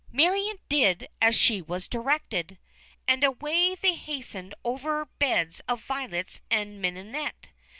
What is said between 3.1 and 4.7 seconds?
away they hastened